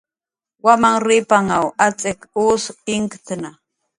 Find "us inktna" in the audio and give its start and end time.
2.47-3.49